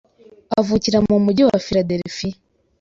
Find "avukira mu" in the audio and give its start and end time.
0.59-1.15